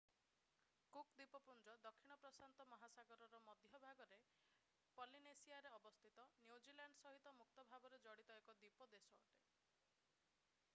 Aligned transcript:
cook 0.93 1.11
ଦ୍ୱୀପପୁଞ୍ଜ 1.17 1.75
ଦକ୍ଷିଣ 1.83 2.17
ପ୍ରଶାନ୍ତ 2.23 2.65
ମହାସାଗରର 2.71 3.41
ମଧ୍ୟଭାଗରେ 3.49 4.19
ପଲିନେସିଆରେ 5.01 5.75
ଅବସ୍ଥିତ 5.77 6.27
ନ୍ୟୁଜିଲ୍ୟାଣ୍ଡ 6.49 7.01
ସହିତ 7.07 7.37
ମୁକ୍ତ 7.43 7.69
ଭାବରେ 7.75 8.03
ଜଡିତ 8.09 8.41
ଏକ 8.43 8.59
ଦ୍ୱୀପ 8.59 8.91
ଦେଶ 8.97 9.23
ଅଟେ 9.23 10.67